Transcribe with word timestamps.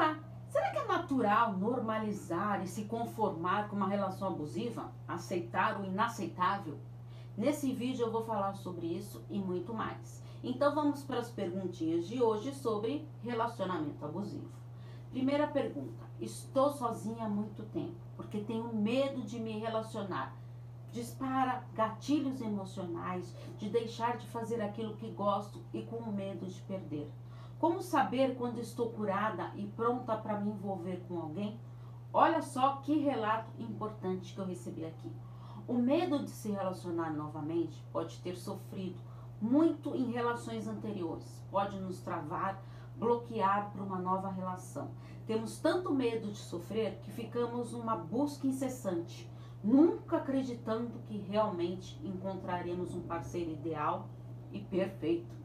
lá. 0.00 0.18
Será 0.48 0.70
que 0.70 0.78
é 0.78 0.86
natural 0.86 1.52
normalizar 1.52 2.64
e 2.64 2.66
se 2.66 2.84
conformar 2.84 3.68
com 3.68 3.76
uma 3.76 3.88
relação 3.88 4.28
abusiva? 4.28 4.90
Aceitar 5.06 5.80
o 5.80 5.84
inaceitável? 5.84 6.78
Nesse 7.36 7.72
vídeo 7.72 8.06
eu 8.06 8.10
vou 8.10 8.24
falar 8.24 8.54
sobre 8.54 8.86
isso 8.86 9.22
e 9.28 9.38
muito 9.38 9.74
mais. 9.74 10.22
Então 10.42 10.74
vamos 10.74 11.02
para 11.04 11.20
as 11.20 11.30
perguntinhas 11.30 12.08
de 12.08 12.22
hoje 12.22 12.52
sobre 12.54 13.06
relacionamento 13.22 14.04
abusivo. 14.04 14.48
Primeira 15.10 15.46
pergunta: 15.46 16.02
Estou 16.18 16.70
sozinha 16.70 17.26
há 17.26 17.28
muito 17.28 17.62
tempo 17.64 17.94
porque 18.16 18.40
tenho 18.40 18.74
medo 18.74 19.22
de 19.22 19.38
me 19.38 19.58
relacionar. 19.58 20.34
Dispara 20.92 21.62
gatilhos 21.74 22.40
emocionais 22.40 23.32
de 23.58 23.68
deixar 23.68 24.16
de 24.16 24.26
fazer 24.26 24.60
aquilo 24.60 24.96
que 24.96 25.10
gosto 25.10 25.62
e 25.72 25.82
com 25.82 26.10
medo 26.10 26.46
de 26.46 26.60
perder. 26.62 27.08
Como 27.60 27.82
saber 27.82 28.36
quando 28.36 28.58
estou 28.58 28.88
curada 28.88 29.52
e 29.54 29.66
pronta 29.66 30.16
para 30.16 30.40
me 30.40 30.50
envolver 30.50 31.04
com 31.06 31.20
alguém? 31.20 31.60
Olha 32.10 32.40
só 32.40 32.76
que 32.76 32.98
relato 33.00 33.50
importante 33.58 34.32
que 34.32 34.40
eu 34.40 34.46
recebi 34.46 34.86
aqui. 34.86 35.12
O 35.68 35.74
medo 35.74 36.24
de 36.24 36.30
se 36.30 36.50
relacionar 36.50 37.12
novamente 37.12 37.84
pode 37.92 38.18
ter 38.20 38.34
sofrido 38.34 38.98
muito 39.38 39.94
em 39.94 40.10
relações 40.10 40.66
anteriores, 40.66 41.44
pode 41.50 41.78
nos 41.78 42.00
travar, 42.00 42.62
bloquear 42.96 43.70
para 43.70 43.82
uma 43.82 43.98
nova 43.98 44.30
relação. 44.30 44.88
Temos 45.26 45.58
tanto 45.58 45.92
medo 45.92 46.28
de 46.28 46.38
sofrer 46.38 46.98
que 47.02 47.10
ficamos 47.10 47.72
numa 47.72 47.94
busca 47.94 48.46
incessante, 48.46 49.30
nunca 49.62 50.16
acreditando 50.16 50.98
que 51.00 51.18
realmente 51.18 52.00
encontraremos 52.02 52.94
um 52.94 53.02
parceiro 53.02 53.50
ideal 53.50 54.08
e 54.50 54.60
perfeito. 54.60 55.39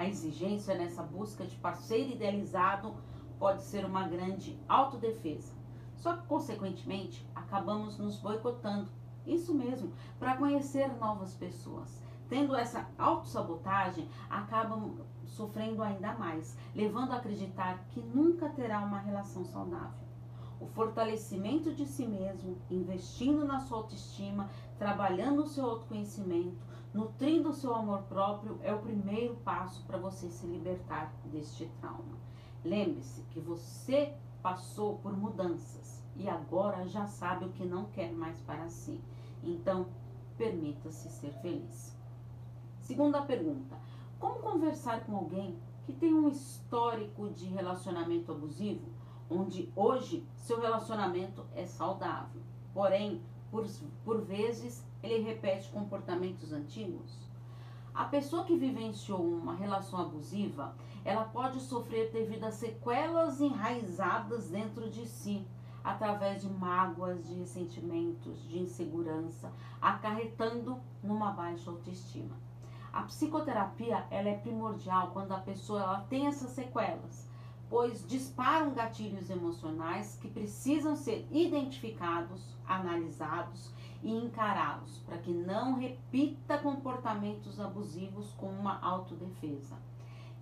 A 0.00 0.06
exigência 0.06 0.74
nessa 0.74 1.02
busca 1.02 1.44
de 1.44 1.54
parceiro 1.56 2.12
idealizado 2.12 2.94
pode 3.38 3.62
ser 3.62 3.84
uma 3.84 4.08
grande 4.08 4.58
autodefesa. 4.66 5.52
Só 5.94 6.16
que, 6.16 6.26
consequentemente, 6.26 7.28
acabamos 7.34 7.98
nos 7.98 8.16
boicotando. 8.16 8.88
Isso 9.26 9.52
mesmo, 9.52 9.92
para 10.18 10.38
conhecer 10.38 10.88
novas 10.96 11.34
pessoas. 11.34 12.02
Tendo 12.30 12.56
essa 12.56 12.88
autossabotagem, 12.96 14.08
acabam 14.30 15.00
sofrendo 15.26 15.82
ainda 15.82 16.14
mais, 16.14 16.56
levando 16.74 17.12
a 17.12 17.16
acreditar 17.16 17.84
que 17.90 18.00
nunca 18.00 18.48
terá 18.48 18.80
uma 18.80 19.00
relação 19.00 19.44
saudável. 19.44 20.08
O 20.58 20.66
fortalecimento 20.66 21.74
de 21.74 21.84
si 21.84 22.06
mesmo, 22.06 22.56
investindo 22.70 23.44
na 23.44 23.60
sua 23.60 23.76
autoestima, 23.76 24.48
trabalhando 24.78 25.42
o 25.42 25.46
seu 25.46 25.66
autoconhecimento, 25.66 26.70
Nutrindo 26.92 27.39
o 27.50 27.54
seu 27.54 27.74
amor 27.74 28.02
próprio 28.02 28.60
é 28.62 28.72
o 28.72 28.78
primeiro 28.78 29.34
passo 29.36 29.84
para 29.84 29.98
você 29.98 30.30
se 30.30 30.46
libertar 30.46 31.12
deste 31.24 31.66
trauma. 31.80 32.16
Lembre-se 32.64 33.22
que 33.22 33.40
você 33.40 34.14
passou 34.40 34.98
por 34.98 35.16
mudanças 35.16 36.00
e 36.14 36.28
agora 36.28 36.86
já 36.86 37.06
sabe 37.06 37.46
o 37.46 37.52
que 37.52 37.64
não 37.64 37.86
quer 37.86 38.12
mais 38.12 38.40
para 38.40 38.68
si. 38.68 39.00
Então, 39.42 39.88
permita-se 40.38 41.10
ser 41.10 41.32
feliz. 41.42 41.96
Segunda 42.78 43.22
pergunta: 43.22 43.76
como 44.20 44.38
conversar 44.38 45.04
com 45.04 45.16
alguém 45.16 45.58
que 45.84 45.92
tem 45.92 46.14
um 46.14 46.28
histórico 46.28 47.30
de 47.30 47.46
relacionamento 47.46 48.30
abusivo, 48.30 48.88
onde 49.28 49.72
hoje 49.74 50.24
seu 50.36 50.60
relacionamento 50.60 51.44
é 51.56 51.66
saudável, 51.66 52.42
porém 52.72 53.20
por, 53.50 53.66
por 54.04 54.20
vezes 54.20 54.86
ele 55.02 55.18
repete 55.24 55.68
comportamentos 55.70 56.52
antigos? 56.52 57.29
A 57.94 58.04
pessoa 58.04 58.44
que 58.44 58.56
vivenciou 58.56 59.20
uma 59.20 59.54
relação 59.54 60.00
abusiva, 60.00 60.74
ela 61.04 61.24
pode 61.24 61.60
sofrer 61.60 62.10
devido 62.12 62.44
a 62.44 62.50
sequelas 62.50 63.40
enraizadas 63.40 64.48
dentro 64.48 64.90
de 64.90 65.06
si, 65.06 65.46
através 65.82 66.42
de 66.42 66.48
mágoas, 66.48 67.26
de 67.26 67.34
ressentimentos, 67.34 68.48
de 68.48 68.58
insegurança, 68.58 69.52
acarretando 69.80 70.78
numa 71.02 71.32
baixa 71.32 71.70
autoestima. 71.70 72.36
A 72.92 73.02
psicoterapia 73.02 74.06
ela 74.10 74.28
é 74.28 74.36
primordial 74.36 75.10
quando 75.12 75.32
a 75.32 75.38
pessoa 75.38 75.80
ela 75.80 76.00
tem 76.08 76.26
essas 76.26 76.50
sequelas 76.50 77.30
pois 77.70 78.04
disparam 78.04 78.74
gatilhos 78.74 79.30
emocionais 79.30 80.18
que 80.20 80.28
precisam 80.28 80.96
ser 80.96 81.24
identificados, 81.30 82.56
analisados 82.66 83.70
e 84.02 84.10
encarados 84.10 84.98
para 85.00 85.18
que 85.18 85.32
não 85.32 85.78
repita 85.78 86.58
comportamentos 86.58 87.60
abusivos 87.60 88.32
com 88.32 88.46
uma 88.46 88.80
autodefesa. 88.80 89.76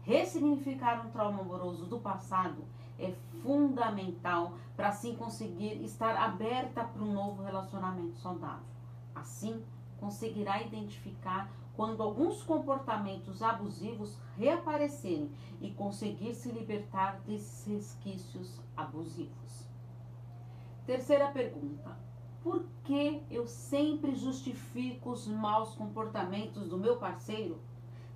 Ressignificar 0.03 1.07
um 1.07 1.11
trauma 1.11 1.41
amoroso 1.41 1.87
do 1.87 1.99
passado 1.99 2.65
é 2.99 3.13
fundamental 3.43 4.55
para 4.77 4.89
assim 4.89 5.15
conseguir 5.15 5.83
estar 5.85 6.17
aberta 6.17 6.85
para 6.85 7.03
um 7.03 7.13
novo 7.13 7.43
relacionamento 7.43 8.17
saudável. 8.19 8.67
Assim, 9.15 9.63
conseguirá 10.01 10.63
identificar 10.63 11.51
quando 11.77 12.03
alguns 12.03 12.43
comportamentos 12.43 13.41
abusivos 13.41 14.19
reaparecerem 14.37 15.31
e 15.61 15.71
conseguir 15.71 16.35
se 16.35 16.51
libertar 16.51 17.21
desses 17.21 17.67
resquícios 17.67 18.61
abusivos. 18.77 19.69
Terceira 20.85 21.29
pergunta: 21.29 21.97
por 22.43 22.65
que 22.89 23.23
eu 23.31 23.47
sempre 23.47 24.15
justifico 24.15 25.11
os 25.11 25.27
maus 25.27 25.75
comportamentos 25.75 26.71
do 26.71 26.79
meu 26.79 26.97
parceiro? 26.97 27.61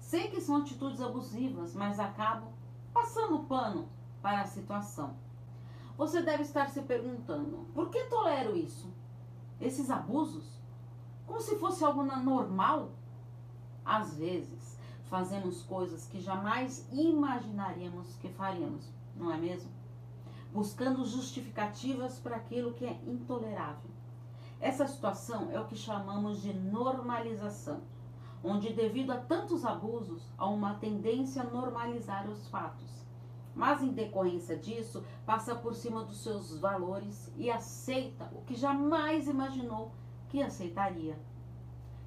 Sei 0.00 0.28
que 0.28 0.40
são 0.40 0.56
atitudes 0.56 1.02
abusivas, 1.02 1.74
mas 1.74 2.00
acabo 2.00 2.46
passando 2.90 3.40
pano 3.40 3.86
para 4.22 4.40
a 4.40 4.46
situação. 4.46 5.14
Você 5.98 6.22
deve 6.22 6.44
estar 6.44 6.70
se 6.70 6.80
perguntando: 6.80 7.66
por 7.74 7.90
que 7.90 8.02
tolero 8.04 8.56
isso? 8.56 8.90
Esses 9.60 9.90
abusos? 9.90 10.58
Como 11.26 11.38
se 11.38 11.56
fosse 11.56 11.84
algo 11.84 12.02
normal? 12.02 12.92
Às 13.84 14.16
vezes, 14.16 14.78
fazemos 15.04 15.62
coisas 15.64 16.06
que 16.06 16.18
jamais 16.18 16.88
imaginaríamos 16.90 18.16
que 18.16 18.30
faríamos, 18.30 18.90
não 19.14 19.30
é 19.30 19.36
mesmo? 19.36 19.70
Buscando 20.50 21.04
justificativas 21.04 22.18
para 22.18 22.36
aquilo 22.36 22.72
que 22.72 22.86
é 22.86 22.98
intolerável. 23.06 23.90
Essa 24.62 24.86
situação 24.86 25.50
é 25.50 25.58
o 25.58 25.66
que 25.66 25.74
chamamos 25.74 26.40
de 26.40 26.54
normalização, 26.54 27.80
onde, 28.44 28.72
devido 28.72 29.10
a 29.10 29.16
tantos 29.16 29.64
abusos, 29.64 30.22
há 30.38 30.46
uma 30.48 30.74
tendência 30.74 31.42
a 31.42 31.50
normalizar 31.50 32.30
os 32.30 32.46
fatos. 32.46 33.04
Mas, 33.56 33.82
em 33.82 33.92
decorrência 33.92 34.56
disso, 34.56 35.04
passa 35.26 35.52
por 35.52 35.74
cima 35.74 36.04
dos 36.04 36.22
seus 36.22 36.56
valores 36.60 37.28
e 37.36 37.50
aceita 37.50 38.30
o 38.32 38.42
que 38.42 38.54
jamais 38.54 39.26
imaginou 39.26 39.90
que 40.28 40.40
aceitaria 40.40 41.18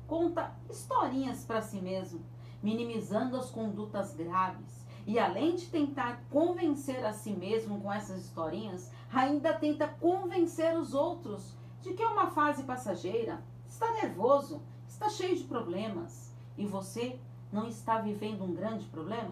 conta 0.08 0.56
historinhas 0.70 1.44
para 1.44 1.62
si 1.62 1.82
mesmo, 1.82 2.22
minimizando 2.64 3.36
as 3.36 3.50
condutas 3.50 4.14
graves. 4.14 4.86
E 5.06 5.20
além 5.20 5.56
de 5.56 5.68
tentar 5.68 6.24
convencer 6.32 7.06
a 7.06 7.12
si 7.12 7.32
mesmo 7.32 7.82
com 7.82 7.92
essas 7.92 8.24
historinhas, 8.24 8.92
ainda 9.12 9.54
tenta 9.54 9.88
convencer 9.88 10.78
os 10.78 10.94
outros 10.94 11.54
de 11.86 11.94
que 11.94 12.02
é 12.02 12.08
uma 12.08 12.32
fase 12.32 12.64
passageira, 12.64 13.44
está 13.70 13.92
nervoso, 13.92 14.60
está 14.88 15.08
cheio 15.08 15.38
de 15.38 15.44
problemas. 15.44 16.34
E 16.58 16.66
você 16.66 17.20
não 17.52 17.68
está 17.68 18.00
vivendo 18.00 18.44
um 18.44 18.56
grande 18.56 18.88
problema? 18.88 19.32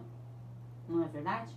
Não 0.88 1.04
é 1.04 1.08
verdade? 1.08 1.52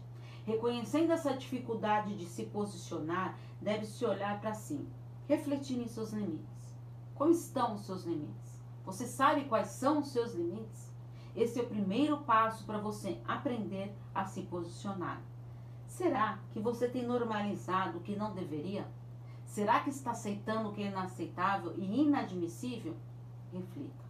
Reconhecendo 0.46 1.12
essa 1.12 1.36
dificuldade 1.36 2.16
de 2.16 2.24
se 2.24 2.46
posicionar, 2.46 3.38
deve-se 3.60 4.06
olhar 4.06 4.40
para 4.40 4.54
si, 4.54 4.88
refletir 5.28 5.78
em 5.78 5.86
seus 5.86 6.12
limites. 6.12 6.74
Como 7.14 7.30
estão 7.30 7.74
os 7.74 7.84
seus 7.84 8.04
limites? 8.04 8.58
Você 8.86 9.06
sabe 9.06 9.44
quais 9.44 9.68
são 9.68 9.98
os 9.98 10.08
seus 10.08 10.34
limites? 10.34 10.90
Esse 11.34 11.60
é 11.60 11.62
o 11.62 11.68
primeiro 11.68 12.18
passo 12.22 12.64
para 12.64 12.78
você 12.78 13.20
aprender 13.28 13.94
a 14.14 14.24
se 14.24 14.42
posicionar. 14.42 15.20
Será 15.86 16.38
que 16.52 16.60
você 16.60 16.88
tem 16.88 17.04
normalizado 17.04 17.98
o 17.98 18.00
que 18.00 18.16
não 18.16 18.32
deveria? 18.32 18.86
Será 19.46 19.80
que 19.80 19.90
está 19.90 20.10
aceitando 20.10 20.68
o 20.68 20.72
que 20.72 20.82
é 20.82 20.88
inaceitável 20.88 21.72
e 21.76 22.02
inadmissível? 22.02 22.94
Reflita. 23.52 24.04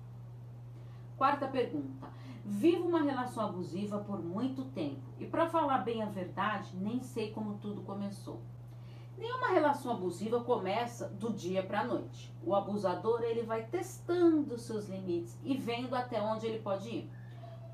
Quarta 1.16 1.46
pergunta. 1.46 2.08
Vivo 2.44 2.88
uma 2.88 3.02
relação 3.02 3.44
abusiva 3.44 3.98
por 4.00 4.22
muito 4.22 4.64
tempo 4.66 5.02
e, 5.18 5.26
para 5.26 5.48
falar 5.48 5.78
bem 5.78 6.02
a 6.02 6.06
verdade, 6.06 6.76
nem 6.76 7.02
sei 7.02 7.30
como 7.30 7.58
tudo 7.58 7.82
começou. 7.82 8.40
Nenhuma 9.16 9.48
relação 9.48 9.92
abusiva 9.92 10.44
começa 10.44 11.08
do 11.08 11.32
dia 11.32 11.62
para 11.62 11.80
a 11.80 11.84
noite. 11.84 12.34
O 12.44 12.54
abusador 12.54 13.22
ele 13.22 13.42
vai 13.42 13.64
testando 13.64 14.58
seus 14.58 14.88
limites 14.88 15.38
e 15.42 15.56
vendo 15.56 15.94
até 15.94 16.20
onde 16.20 16.46
ele 16.46 16.58
pode 16.58 16.88
ir, 16.88 17.10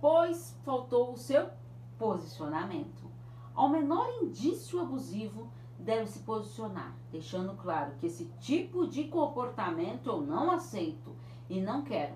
pois 0.00 0.56
faltou 0.64 1.12
o 1.12 1.18
seu 1.18 1.50
posicionamento. 1.98 3.10
Ao 3.54 3.68
menor 3.68 4.08
indício 4.22 4.80
abusivo, 4.80 5.50
deve 5.82 6.06
se 6.06 6.20
posicionar, 6.20 6.96
deixando 7.10 7.54
claro 7.54 7.92
que 7.98 8.06
esse 8.06 8.24
tipo 8.40 8.86
de 8.86 9.04
comportamento 9.04 10.08
eu 10.08 10.20
não 10.20 10.50
aceito 10.50 11.14
e 11.48 11.60
não 11.60 11.82
quero. 11.82 12.14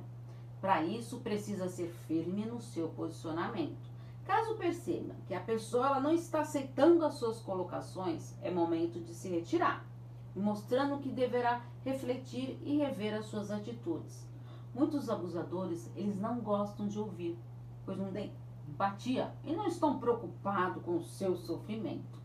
Para 0.60 0.82
isso, 0.82 1.20
precisa 1.20 1.68
ser 1.68 1.88
firme 2.06 2.46
no 2.46 2.60
seu 2.60 2.88
posicionamento, 2.88 3.86
Caso 4.26 4.56
perceba 4.56 5.14
que 5.28 5.34
a 5.34 5.40
pessoa 5.40 6.00
não 6.00 6.12
está 6.12 6.40
aceitando 6.40 7.04
as 7.04 7.14
suas 7.14 7.38
colocações, 7.38 8.34
é 8.42 8.50
momento 8.50 8.98
de 8.98 9.14
se 9.14 9.28
retirar, 9.28 9.86
mostrando 10.34 10.98
que 10.98 11.12
deverá 11.12 11.62
refletir 11.84 12.58
e 12.64 12.76
rever 12.76 13.14
as 13.14 13.26
suas 13.26 13.52
atitudes. 13.52 14.26
Muitos 14.74 15.08
abusadores, 15.08 15.88
eles 15.94 16.20
não 16.20 16.40
gostam 16.40 16.88
de 16.88 16.98
ouvir, 16.98 17.38
pois 17.84 17.96
não 17.96 18.10
têm 18.10 18.32
empatia 18.68 19.32
e 19.44 19.54
não 19.54 19.68
estão 19.68 20.00
preocupados 20.00 20.82
com 20.82 20.96
o 20.96 21.04
seu 21.04 21.36
sofrimento. 21.36 22.18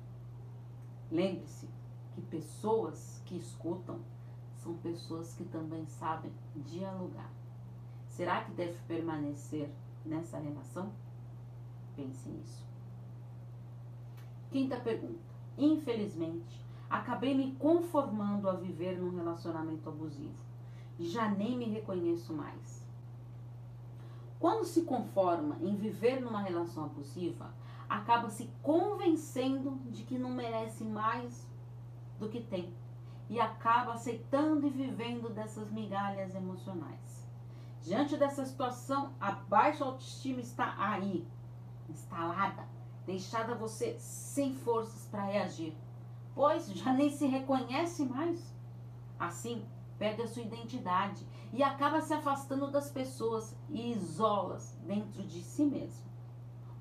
Lembre-se 1.11 1.67
que 2.13 2.21
pessoas 2.21 3.21
que 3.25 3.35
escutam 3.37 3.99
são 4.55 4.75
pessoas 4.77 5.33
que 5.33 5.43
também 5.45 5.85
sabem 5.85 6.31
dialogar. 6.55 7.29
Será 8.07 8.43
que 8.43 8.51
deve 8.51 8.77
permanecer 8.87 9.69
nessa 10.05 10.37
relação? 10.37 10.91
Pense 11.95 12.29
nisso. 12.29 12.65
Quinta 14.51 14.77
pergunta. 14.77 15.19
Infelizmente, 15.57 16.61
acabei 16.89 17.33
me 17.33 17.55
conformando 17.55 18.49
a 18.49 18.53
viver 18.53 18.99
num 18.99 19.15
relacionamento 19.15 19.89
abusivo. 19.89 20.35
Já 20.99 21.29
nem 21.29 21.57
me 21.57 21.65
reconheço 21.65 22.33
mais. 22.33 22.85
Quando 24.39 24.65
se 24.65 24.83
conforma 24.83 25.57
em 25.61 25.75
viver 25.75 26.19
numa 26.19 26.41
relação 26.41 26.85
abusiva, 26.85 27.53
acaba 27.91 28.29
se 28.29 28.49
convencendo 28.63 29.77
de 29.91 30.03
que 30.03 30.17
não 30.17 30.31
merece 30.31 30.81
mais 30.81 31.45
do 32.17 32.29
que 32.29 32.41
tem 32.41 32.73
e 33.29 33.37
acaba 33.37 33.93
aceitando 33.93 34.65
e 34.65 34.69
vivendo 34.69 35.29
dessas 35.29 35.69
migalhas 35.69 36.33
emocionais. 36.33 37.27
Diante 37.81 38.15
dessa 38.15 38.45
situação, 38.45 39.11
a 39.19 39.33
baixa 39.33 39.83
autoestima 39.83 40.39
está 40.39 40.73
aí, 40.77 41.27
instalada, 41.89 42.65
deixada 43.05 43.55
você 43.55 43.99
sem 43.99 44.55
forças 44.55 45.09
para 45.09 45.25
reagir, 45.25 45.75
pois 46.33 46.71
já 46.71 46.93
nem 46.93 47.09
se 47.09 47.25
reconhece 47.25 48.05
mais. 48.05 48.55
Assim, 49.19 49.65
perde 49.99 50.21
a 50.21 50.27
sua 50.27 50.43
identidade 50.43 51.27
e 51.51 51.61
acaba 51.61 51.99
se 51.99 52.13
afastando 52.13 52.71
das 52.71 52.89
pessoas 52.89 53.53
e 53.69 53.91
isola-se 53.91 54.77
dentro 54.77 55.23
de 55.23 55.43
si 55.43 55.65
mesmo. 55.65 56.10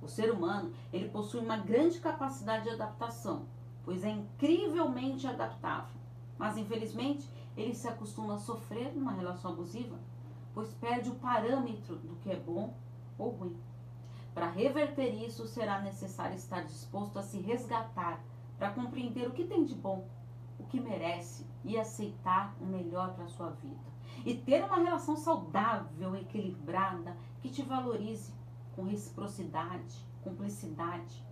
O 0.02 0.08
ser 0.08 0.30
humano, 0.30 0.72
ele 0.92 1.08
possui 1.08 1.40
uma 1.40 1.58
grande 1.58 2.00
capacidade 2.00 2.64
de 2.64 2.70
adaptação, 2.70 3.46
pois 3.84 4.02
é 4.02 4.10
incrivelmente 4.10 5.26
adaptável. 5.26 6.00
Mas 6.38 6.56
infelizmente, 6.56 7.28
ele 7.56 7.74
se 7.74 7.86
acostuma 7.86 8.34
a 8.34 8.38
sofrer 8.38 8.94
numa 8.94 9.12
relação 9.12 9.52
abusiva, 9.52 9.98
pois 10.54 10.72
perde 10.74 11.10
o 11.10 11.16
parâmetro 11.16 11.96
do 11.96 12.16
que 12.16 12.30
é 12.30 12.36
bom 12.36 12.74
ou 13.18 13.30
ruim. 13.30 13.56
Para 14.32 14.48
reverter 14.48 15.12
isso, 15.26 15.46
será 15.46 15.80
necessário 15.80 16.36
estar 16.36 16.62
disposto 16.62 17.18
a 17.18 17.22
se 17.22 17.38
resgatar 17.38 18.22
para 18.58 18.70
compreender 18.70 19.26
o 19.26 19.32
que 19.32 19.44
tem 19.44 19.64
de 19.64 19.74
bom, 19.74 20.06
o 20.58 20.64
que 20.64 20.80
merece 20.80 21.46
e 21.64 21.78
aceitar 21.78 22.54
o 22.60 22.64
melhor 22.64 23.14
para 23.14 23.24
a 23.24 23.28
sua 23.28 23.50
vida. 23.50 23.90
E 24.24 24.34
ter 24.34 24.64
uma 24.64 24.76
relação 24.76 25.16
saudável, 25.16 26.14
equilibrada, 26.14 27.16
que 27.40 27.48
te 27.48 27.62
valorize 27.62 28.32
com 28.74 28.82
reciprocidade, 28.84 30.04
cumplicidade, 30.22 31.24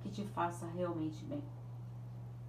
que 0.00 0.10
te 0.10 0.24
faça 0.24 0.66
realmente 0.66 1.24
bem. 1.24 1.42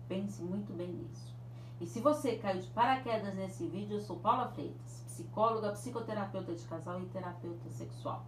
Pense 0.07 0.41
muito 0.43 0.73
bem 0.73 0.91
nisso. 0.91 1.35
E 1.79 1.85
se 1.85 1.99
você 1.99 2.37
caiu 2.37 2.61
de 2.61 2.67
paraquedas 2.67 3.35
nesse 3.35 3.67
vídeo, 3.67 3.97
eu 3.97 4.01
sou 4.01 4.17
Paula 4.17 4.47
Freitas, 4.47 5.03
psicóloga, 5.07 5.71
psicoterapeuta 5.71 6.53
de 6.53 6.63
casal 6.65 7.01
e 7.01 7.05
terapeuta 7.07 7.69
sexual. 7.69 8.25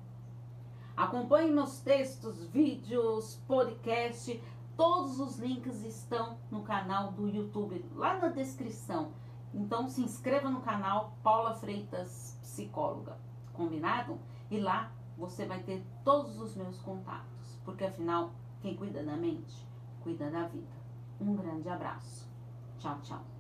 Acompanhe 0.95 1.51
meus 1.51 1.79
textos, 1.79 2.43
vídeos, 2.47 3.39
podcast. 3.47 4.43
Todos 4.75 5.19
os 5.19 5.37
links 5.37 5.83
estão 5.83 6.37
no 6.51 6.63
canal 6.63 7.11
do 7.11 7.27
YouTube, 7.27 7.85
lá 7.95 8.17
na 8.17 8.29
descrição. 8.29 9.11
Então 9.53 9.87
se 9.87 10.01
inscreva 10.01 10.49
no 10.49 10.61
canal 10.61 11.17
Paula 11.23 11.53
Freitas 11.53 12.37
Psicóloga. 12.41 13.17
Combinado? 13.53 14.19
E 14.49 14.59
lá 14.59 14.91
você 15.17 15.45
vai 15.45 15.61
ter 15.63 15.83
todos 16.03 16.39
os 16.39 16.55
meus 16.55 16.79
contatos, 16.79 17.57
porque 17.65 17.83
afinal, 17.83 18.31
quem 18.61 18.75
cuida 18.75 19.03
da 19.03 19.17
mente, 19.17 19.65
cuida 20.01 20.29
da 20.29 20.47
vida. 20.47 20.77
Um 21.19 21.35
grande 21.35 21.67
abraço. 21.67 22.27
Tchau, 22.77 22.99
tchau. 23.01 23.36